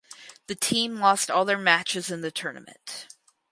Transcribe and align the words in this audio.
The 0.47 0.55
team 0.55 0.95
lost 0.99 1.29
all 1.29 1.45
their 1.45 1.59
matches 1.59 2.09
in 2.09 2.21
the 2.21 2.31
tournament. 2.31 3.07